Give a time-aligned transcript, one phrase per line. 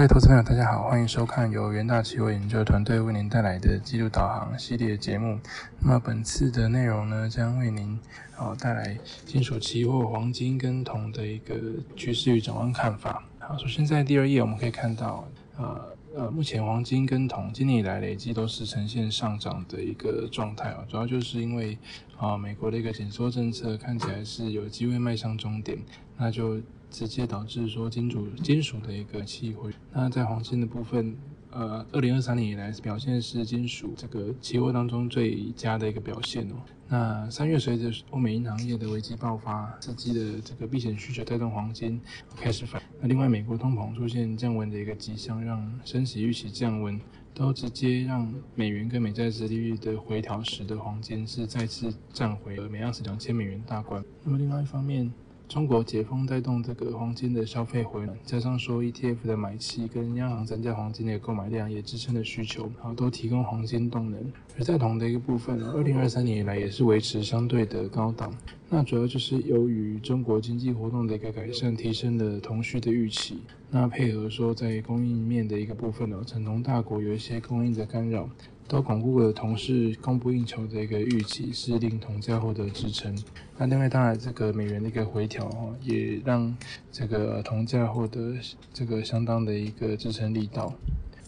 [0.00, 5.38] 各位投资朋友，大家好，欢迎收看由元大期货研究团队为您带来的记录导航系列节目。
[5.78, 8.00] 那么本次的内容呢，将为您
[8.38, 8.96] 哦带来
[9.26, 11.54] 金属期货、黄金跟铜的一个
[11.96, 13.22] 趋势与展望看法。
[13.40, 15.28] 好，首先在第二页我们可以看到，
[15.58, 21.76] 呃呃，目前黄金跟铜今年以来累计都是呈现上涨的一个状态啊，主要就是因为
[22.16, 25.76] 啊美国的一个紧缩政策看起来是有机会迈向终点，
[26.16, 26.58] 那就。
[26.90, 31.16] 直接导致说金属金属的一个期货，那在黄金的部分，
[31.50, 36.54] 呃，二零二三年以来表现是金属这个期货当中最佳的一个表现哦。
[36.88, 42.00] 那三月随着欧美银行业的危机爆发，刺激的这个避险需求带动黄金
[42.36, 42.82] 开始反。
[43.00, 47.00] 那另外美国通膨出现降温的一个迹象，让升息预期降温，
[47.32, 54.04] 都直接让美元跟美债殖利率的回调，使得黄金是再次站回了每盎司两千美元大关。
[54.24, 55.12] 那么另外一方面，
[55.50, 64.20] 中国解封带动这个黄金的消费回暖，加上说 ETF 的买气跟央行增加黄金的购买量，也支撑了需求，然后都提供黄金动能。
[64.56, 68.32] 而在铜的一个部分呢，二零二三年以来也是维持相对的高档，
[68.68, 73.40] 那主要就是由于中国经济活动的一个改善，提升了铜需的预期。
[73.72, 78.30] 那配合说在供应面的一个部分呢，成铜大国有一些供应的干扰。
[78.70, 83.12] 都巩固了同事供不应求的一个预期，是令铜价获得支撑。
[83.58, 86.56] 那另外当然这个美元的一个回调哈，也让
[86.92, 88.36] 这个铜价获得
[88.72, 90.72] 这个相当的一个支撑力道。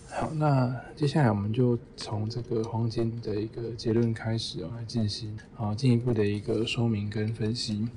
[0.08, 7.88] 好，那接下来我们就从这个黄金的一个结论开始啊，来进行啊进一步的一个说明跟分析。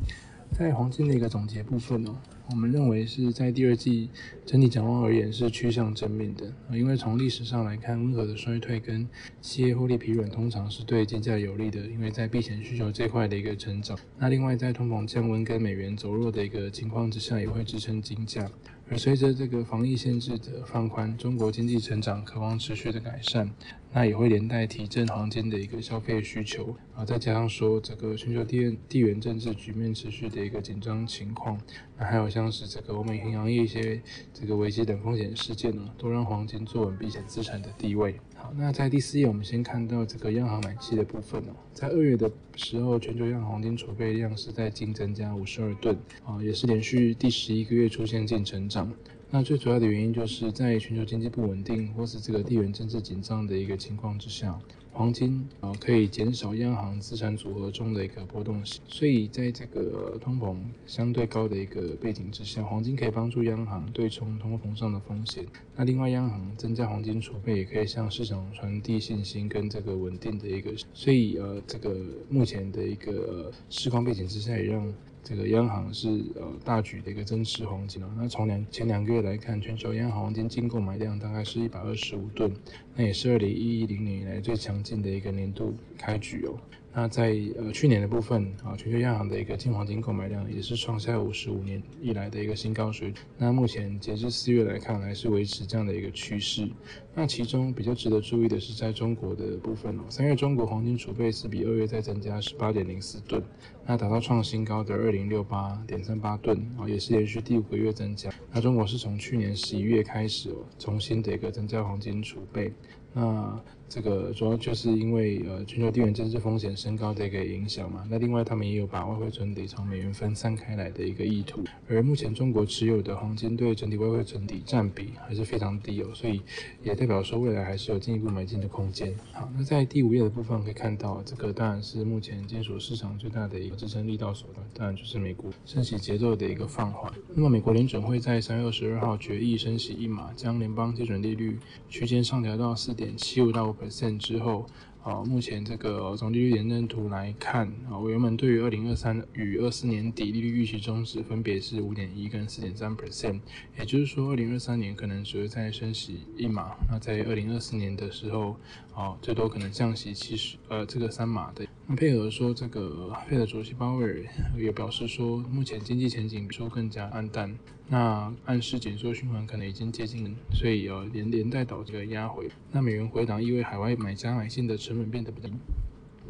[0.57, 2.15] 在黄金的一个总结部分哦。
[2.51, 4.09] 我们认为是在第二季
[4.45, 9.07] 整体展望而言是趋向正面的，因为从历史上来看，温和的衰退跟
[9.41, 13.97] 企业获利疲软通常是对金价有利的，因为在避险需求这块的一个成长。
[14.19, 18.47] 那另外在通膨降温跟美元走弱的一个情况之下，也会支撑金价。
[18.87, 23.49] 而随着这个防疫限制的放宽，中国经济成长渴望持续的改善，
[23.91, 27.03] 那也会连带提振黄金的一个消费需求啊。
[27.03, 31.59] 再加上说这个全球地地缘政治局面持续的一个紧张情况，
[31.97, 33.99] 那还有像是这个欧美银行业一些
[34.31, 38.19] 这个危机等风险事件呢，都让黄金坐稳避险资产的地位。
[38.55, 41.53] 那在第四页，我们先看到这个央行买气的部分哦。
[41.73, 48.91] 在二月的时候，全球央行黄金储备量是在净增加五十二吨啊，也是连续第十一个月出现净成长。
[49.31, 54.57] 那最主要的原因就是在全球经济不稳定或是这个地缘政治紧张的一个情况之下。
[54.95, 60.55] 黄金啊，可以减少央行资产组合中的一个波动性，所以在这个通膨
[60.87, 65.45] 相对高的一个背景之下，黄金可以帮助央行对冲通膨上的风险。
[65.75, 70.71] 那另外，央行增加黄金储备，也可以向市场传递信心跟这个稳定的一个。
[70.93, 71.93] 所以呃，这个
[72.29, 74.93] 目前的一个市况背景之下，也让。
[75.27, 82.55] 这个央行是呃大举的一个增持黄金啊，那从两前两个月来看，全球央行黄金净购买量大概是一百二十五吨，
[82.95, 86.53] 那也是二零一零年以来最强劲的一个年度开局哦。
[86.97, 93.25] 那在呃去年的部分啊，全球央行的一个净黄金购买量也是创下五十五年以来的一个新高水准。
[93.37, 96.65] 那目前截至四月来看，还是维持这样的一个趋势。
[97.13, 103.43] 那其中比较值得注意的是，在中国的部分哦，三月中国黄金储备是比二月再增加十八点零四吨，
[103.85, 108.29] 那达到创新高的二零六八点三八吨啊，也是连续第五个月增加。
[108.53, 112.71] 那中国是从去年十一月开始哦，重新的一个增加黄金储备。
[113.11, 118.05] 那这个主要就是因为呃全球地缘政治风险升高的一个影响嘛。
[118.09, 121.63] 那另外他们也有把外汇存底从美元分散开来的一个意图。
[121.87, 126.41] 而目前中国持有的黄金对整体外汇存底占比还是非常低哦，所以
[126.83, 129.13] 也代表说未来还是有进一步买进的空间。
[129.31, 137.11] 好，那在第五页的部分可以看到，这个当然是目前金属市场最大的一个支撑力道手段，当然就是美国升息节奏的一个放缓。
[137.33, 141.57] 那么美国联准会在三月二十二号决议升息一码，将联邦基准利率
[141.87, 143.15] 区间上调到四点。
[143.17, 144.65] 七五到 percent 之后，
[145.03, 153.39] 啊，目前这个从利率点阵图来看，啊，我原本对于二零二三与二四年底利率预期中值分别是五点一跟四点三 percent，
[153.77, 158.55] 也就是说，二零二三年可能只会再升息一码，那在二零二四年的时候，
[158.93, 161.64] 啊，最多可能降息七十，呃，这个三码的。
[161.87, 164.23] 那配合说，这个配合主席鲍威尔
[164.57, 167.55] 也表示说，目前经济前景说更加暗淡，
[167.87, 175.55] 那暗示紧缩循环可能已经接近，所以要连连带导这个压回，那美元回档意味海外买家买进的成本变得比较低，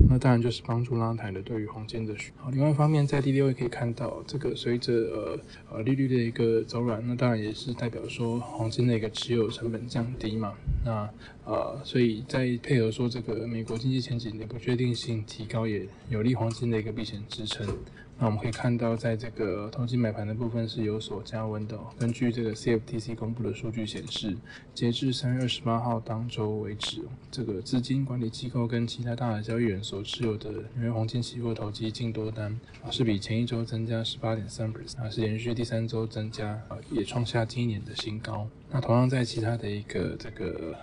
[0.08, 5.40] 那当然就是帮助拉抬的对于黄金的需好，另外一方面，在第六位可以看到，这个随着呃
[5.72, 10.54] 呃利率的一个走软，那当然也是代表说黄金的一个持有成本降低嘛。
[10.86, 11.10] 那
[11.46, 17.68] 呃，所以在配合说这个美国经济前景的不确定性提高，也有利黄金的一个避险支撑。
[18.18, 21.78] 那我们可以看到，在这个投机买盘的部分是有所加温的。
[22.00, 24.38] 根据这个 CFTC 公布的数据显示，
[24.74, 38.48] 截至三月二十八号当周为止，这个资金管理机构跟其他大的交易员所持有的纽约黄金期货投机净多单啊，是比前一周增加十八点三 percent，啊，是连续第三周增加，啊，也创下今年的新高。
[38.72, 40.74] 那同样在其他的一个这个。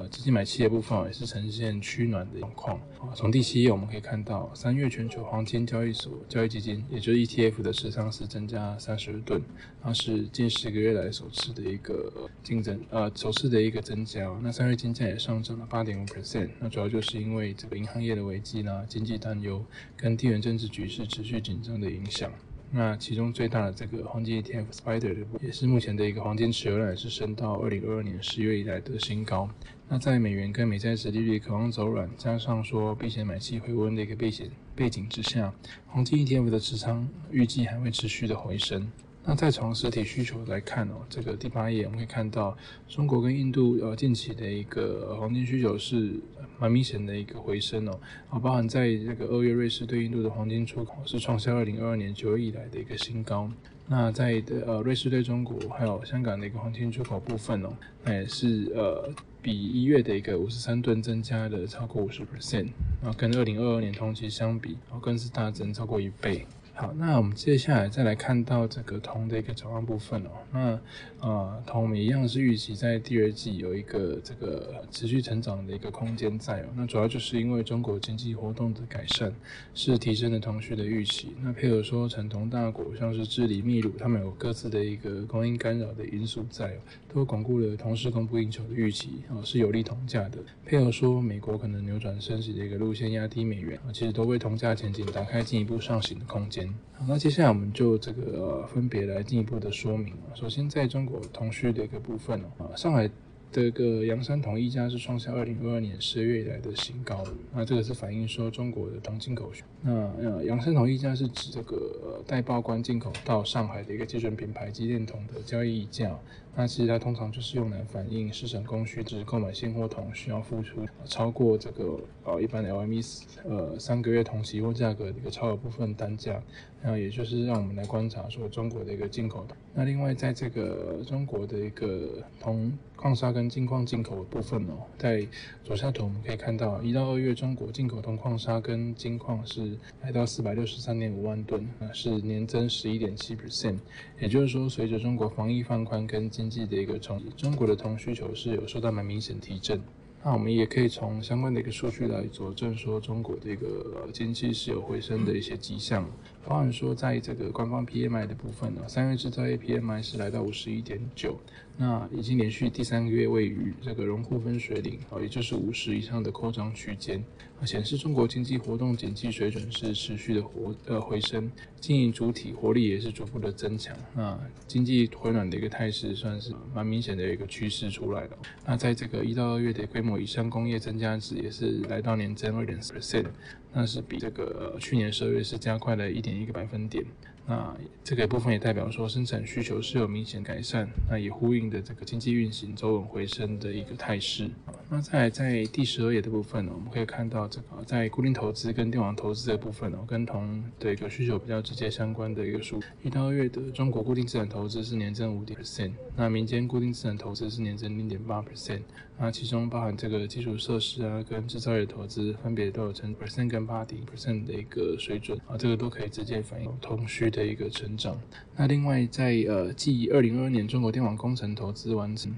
[0.00, 2.80] 呃，资金买气的部分也是呈现趋暖的状况。
[3.14, 9.42] 从第七页我们可以看到，三月全球黄金交易所交易基金，也就是 ETF 的持仓是增加三十二吨，
[9.82, 12.10] 它是近十个月来首次的一个
[12.42, 14.26] 竞争，呃，首次的一个增加。
[14.42, 19.62] 那三月金价也上涨了八点五 percent，那主要就是因为这个银行业的危机呢，经济担忧
[19.98, 22.32] 跟地缘政治局势持续紧张的影响。
[22.72, 29.50] 那其中最大的这个黄金 ETF Spider 也是目前的一个黄金持有量，也是升到二零二二年十月以来的新高。
[29.88, 35.52] 那在美元跟美债殖利率渴望走软，加上说避险买气回温的一个背景背景之下，
[35.88, 38.88] 黄金 ETF 的持仓预计还会持续的回升。
[39.24, 42.56] 那再从实体需求来看哦，这个第八页我们可以看到，
[42.88, 46.14] 中国跟印度呃近期的一个黄金需求是
[46.60, 47.98] 蛮明显的一个回升哦，
[48.28, 53.50] 啊，包含在这个二月瑞士对印度的黄金出口是创下二零二二年九月以来的一个新高。
[53.88, 57.72] 那在的呃瑞士对中国还有香港的一个黄金出口部分哦，
[58.04, 59.12] 那也是呃
[59.42, 62.68] 比一月的一个五十三吨增加了超过五十 percent，
[63.02, 66.46] 啊跟二零二二年同期相比，啊更是大增超过一倍。
[66.80, 70.30] 好，那我们接下来再来看到这个铜的一个展望部分哦。
[70.50, 70.80] 那
[71.20, 76.68] 呃，铜我们一样是预期在第二季有一个这个持续成长的一个空间在哦。
[76.74, 79.30] 那主要就是因为中国经济活动的改善，
[79.74, 81.34] 是提升了铜需的预期。
[81.42, 86.78] 那配合说产铜大国像是智利、秘鲁，他们有各自的一个供应干扰的因素在
[87.09, 90.38] 哦，都巩固了铜市供不应求的预期啊，是有利铜价的。
[90.64, 96.72] 配合说美国可能扭转升息的一个路线，压低美元啊，其实都为铜价前景打开进一步上行的空间。
[96.92, 103.10] 好，那接下来我们就这个分别来进一步的说明首先，在中国铜需的一个部分，啊，上海
[103.52, 107.24] 这个阳山铜溢价是创下二零二二年十二月以来的新高。
[107.52, 109.50] 那这个是反映说中国的铜进口
[109.82, 109.90] 那
[110.20, 116.16] 呃，阳山铜溢价是指这个带报关进口到上海的一个基准品牌机电铜的交易溢价。
[116.56, 126.42] 那其实它通常就是用来反映市场供需，就是购买现货铜需要付出超过这个呃一般的 LME 呃三个月铜期货价格的一个超额部分单价。
[126.82, 129.54] 然后也就是让我们来观察说中国的一个进口的。
[129.74, 135.28] 那另外在这个中国的一个铜矿砂跟金矿进口的部分哦，在
[135.62, 143.76] 左下图我们可以看到，一到二月中国进口铜矿砂跟金矿是来到四百六十三点五万吨，啊是年增十一点七 percent。
[144.18, 149.78] 也就是说，随着中国防疫放宽跟经济的一个冲击，中国的通需求是有受到蛮明显提振。
[150.22, 156.06] 那我们也可以从相关的一个数据来佐证说，中国的一个经济是有回升的一些迹象。
[156.46, 161.38] 包含说，在这个官方 PMI 的部分呢，三月制造业 PMI 是来到五十一点九，
[161.76, 167.22] 那已经连续第三个月位于这个荣枯分水岭，哦，也就是五十以上的扩张区间，
[167.66, 178.30] 显示中国经济活动景气水准是持续的活呃回升，经营主体活力也是逐步的增强，那经济回暖的一个态势算是蛮明显的一个趋势出来了。
[178.66, 183.26] 那在这个一到二月的规模以上工业增加值也是来到年增二点四 percent。
[183.72, 187.04] 那是比这个去年十二月是加快了一点一个百分点。
[187.46, 194.48] 那这个部分也代表说生产需求是有明显改善，那也呼应的这个经济运行走稳回升的一个态势。
[194.88, 202.80] 那在在第十二页的部分呢，我们可以看到这个在固定投资跟电网投资的部分呢，跟同的一个需求比较直接相关的一个数。
[203.02, 208.82] 一到二月的中国固定资产投资是年增五点 percent，那民间固定资产投资是年增零点八 percent。
[209.22, 218.20] 那其中包含这个基础设施啊，跟制造业投资分别都有成 percent 跟八点 percent 的一个水准啊，这个都可以直接反映通需的一个成长。
[218.56, 222.32] 那另外在呃，继二零二二年中国电网工程投资完成。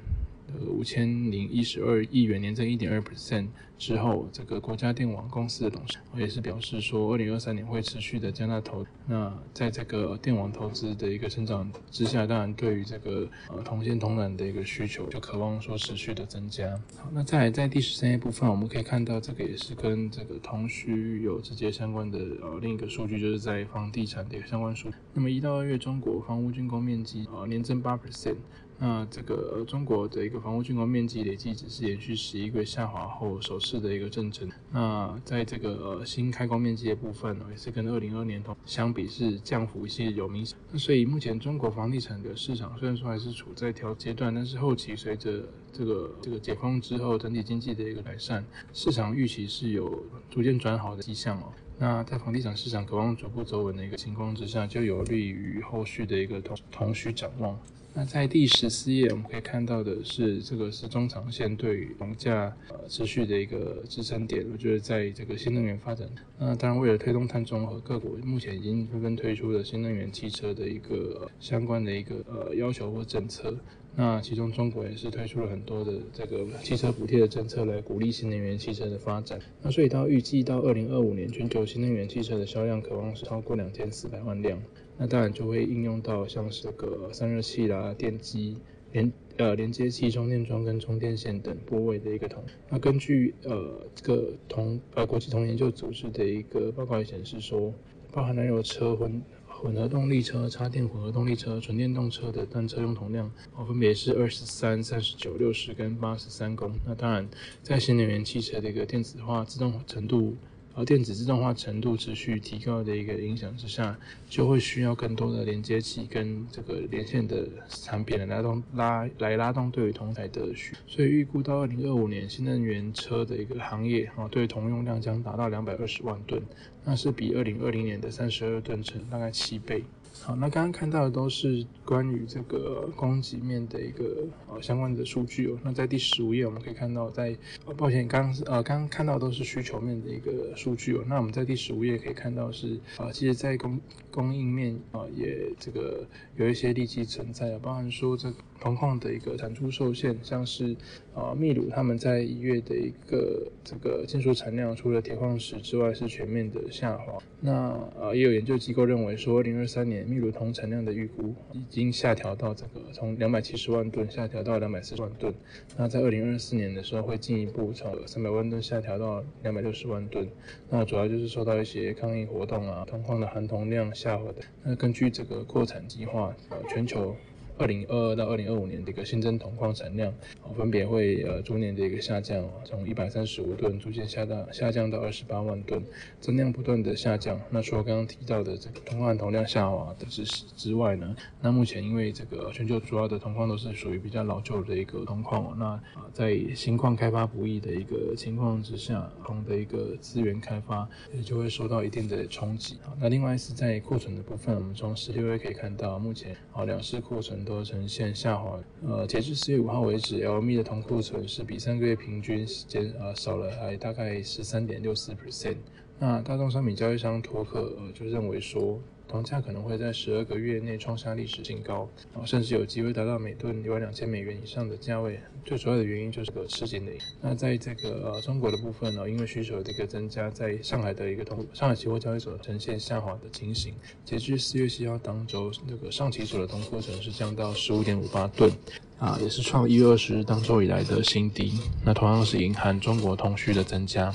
[0.69, 8.87] 五千零一十二亿元，年增一点二 percent 之后，这个国家电网公司的董事也是表示说，二零二三年会持续的加大投。
[9.07, 16.71] 那在这个电网投资的一个成长之下，当然对于这个呃同线同缆的一个需求，就渴望说持续的增加。
[16.97, 24.89] 好，那在在第十三页部分，我们可以看到这个也是跟这个同需有直接相关的呃另一个数据，就是在房地产的一个相关数。
[25.13, 28.37] 那么一到二月，中国房屋竣工面积呃年增八 percent。
[28.85, 34.51] 那这个中国的一个房屋竣工面积累计只是连续十一个月下滑后首次的一个正程。
[34.73, 40.59] 那在这个新开工面积的部分呢，也是跟二零二年同相比是降幅是有明显。
[40.73, 51.53] 那所以目前中国房地产的市场虽然说还是处在调阶段，但是后期随着这个这个解封之后，整体经济的一个改善，市场预期是有逐渐转好的迹象哦。
[51.79, 57.57] 那在房地产市场渴望逐步走稳的一个情况之下，就有利于后续的一个同同需展望。
[57.95, 64.47] 那在第十四页，我们可以看到的是，这个是中长线对于房价呃持续的一个支撑点。
[64.51, 66.09] 我觉得在这个新能源发展，
[66.39, 73.55] 那当然为了推动碳中和，各国目前已经纷纷推出了新能源汽车的一个相关的一个呃要求或政策。
[73.95, 79.39] 那其中中国也是推出了很多的这个汽车补贴的政策来鼓励新能源汽车的发展。
[79.61, 84.59] 那所以到预计到二零二五年，全球新能源汽车的销量渴望是超过两千四百万辆。
[84.99, 88.57] 那当然就会应用到像是个散热器啦、电机、
[88.93, 92.45] 连呃连接器、充电桩跟充电线等部位的一个同。
[92.69, 97.73] 那根据呃这个同呃国际同研究组织的一个报告显示说，
[98.13, 106.73] 包含燃油车混混合动力车、插电混合动力车、纯电动车的单车用铜量哦分别是二十三、三十九、六十跟八十三公。
[106.87, 107.29] 那当然
[107.63, 110.37] 在新能源汽车的一个电子化、自动化程度。
[110.75, 113.99] 而电子自动化程度持续提高的一个影响之下，
[114.29, 126.43] 就会需要更多的连接器跟这个连线的产品来拉动拉来拉动对于同台的需，所以预估到二零二五年新能源车的一个行业啊，对铜用量将达到两百二十万吨，
[126.85, 129.85] 那是比二零二零年的三十二吨成大概七倍。
[130.21, 135.59] 好，那刚刚看到的都是关于这个供给面的一个呃相关的数据哦。
[135.64, 141.04] 那在第十五页我们可以看到，在呃抱歉，刚刚呃刚刚看到都是需求面的一个数据哦。
[141.09, 143.81] 那我们在第十五页可以看到是啊，其实在供
[144.12, 150.76] 供应面啊也这个有一些利基存在啊，包含说这铜矿的一个产出受限，像是
[151.12, 157.19] 啊秘鲁他们在一月的一个这个金属产量，除了铁矿石之外是全面的下滑。
[157.40, 165.35] 那呃也有研究机构认为说，二零二三年秘鲁铜产量的预估已经下调到这个从两百七十万吨下调到两百四十万吨。
[165.76, 170.28] 那在二零二四年的时候会进一步从三百万吨下调到两百六十万吨。
[170.71, 174.37] 那主要就是受到一些抗议活动啊，铜矿的含铜量下滑的。
[174.62, 177.16] 那根据这个扩产计划，呃，全球。
[177.62, 185.81] 二零二二到二零二五年的一个新增铜矿产量，哦分别会呃逐年的一个下降，从一百三十五吨逐渐下到下降到二十八万吨，
[186.21, 187.40] 增量不断的下降。
[187.50, 190.25] 那除了刚刚提到的这个铜矿铜量下滑的之
[190.57, 202.78] 之外呢，那目前因为这个全球主要的铜矿都是属于比较老旧的一个铜矿，那啊在新矿开发不易的一个情况之下，铜的一个资源开发也就会受到一定的冲击。
[202.99, 215.57] 那另外是在库存的部分，我们从十六页可以看到，目前啊两市库存都都呈现下滑，呃，截至四月五号为止，LME 的铜库存是比三个月平均减呃少了还大概十三点六四 percent。
[215.99, 218.81] 那大宗商品交易商托克呃就认为说。
[219.12, 225.21] 房价可能会在十二个月内创下历史新高，然后，甚至有机会达到每吨一万两千美元以上的价位。
[225.45, 226.92] 最主要的原因就是个吃紧的。
[227.21, 233.75] 那在这个呃中国的部分呢，因为需求的一个增加，在上海的一个铜上海期货交易所呈现下滑的情形。
[234.02, 238.50] 截至四月七号当周，那个上期所的铜库存是降到十五点五八吨，
[238.99, 241.52] 啊，也是创一月二十日当周以来的新低。
[241.85, 244.11] 那同样是隐含中国通需的增加。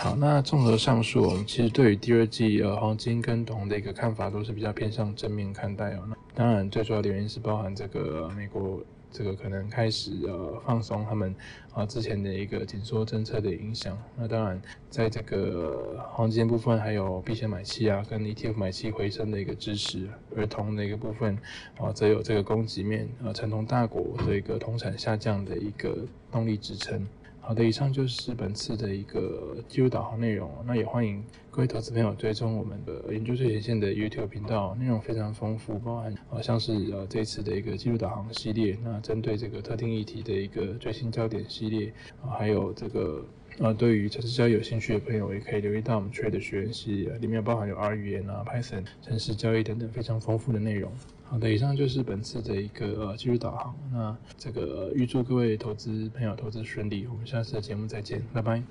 [0.00, 6.04] 好，那综合上述，我们其实对于第二季呃黄金跟铜的一个看法都是比较偏向正面看待哦。
[6.08, 11.34] 那当然，最主要的原因是包含这个美国这个可能开始呃放松他们
[11.72, 13.98] 啊之前的一个紧缩政策的影响。
[14.16, 21.36] 那当然，在这个黄金部分还有避险买气啊跟 ETF 买气回升的一个支持，而铜的一个部分
[21.76, 27.04] 啊则有这个供给面啊成铜大国这个铜产下降的一个动力支撑。
[27.48, 30.50] 好的，以上就是本次的一个记录导航内容。
[30.66, 41.90] 那也欢迎各位投资朋友追踪我们的研究最前线的 YouTube 频道，内容非常丰富，包含呃像是呃这次的一个记录导航系列，那针对这个特定议题的一个最新焦点系列，
[42.22, 43.24] 啊还有这个
[43.60, 50.92] 呃对于城市交易有兴趣的朋友，也可以留意到我们 Trade 学院系列，里面包含有 R 语言啊、Python、城市交易等等非常丰富的内容。
[51.30, 53.76] 好的，以上就是本次的一个呃技术导航。
[53.92, 58.62] 那这个预祝各位投资朋友投资顺利，我们下次的节目再见，拜拜。